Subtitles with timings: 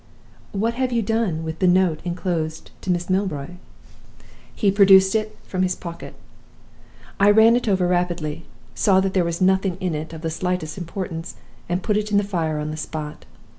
[0.51, 3.57] "'What have you done with the note inclosed to Miss Milroy?'
[4.55, 6.15] "He produced it from his pocket.
[7.19, 10.75] I ran it over rapidly saw that there was nothing in it of the slightest
[10.75, 11.35] importance
[11.69, 13.25] and put it in the fire on the spot.